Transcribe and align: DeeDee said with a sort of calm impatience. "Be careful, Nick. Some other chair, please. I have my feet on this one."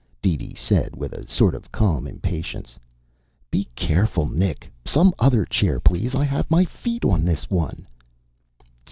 DeeDee 0.23 0.55
said 0.55 0.95
with 0.95 1.13
a 1.13 1.27
sort 1.27 1.53
of 1.53 1.71
calm 1.71 2.07
impatience. 2.07 2.79
"Be 3.51 3.67
careful, 3.75 4.25
Nick. 4.25 4.67
Some 4.83 5.13
other 5.19 5.45
chair, 5.45 5.79
please. 5.79 6.15
I 6.15 6.23
have 6.23 6.49
my 6.49 6.65
feet 6.65 7.05
on 7.05 7.23
this 7.23 7.51
one." 7.51 7.85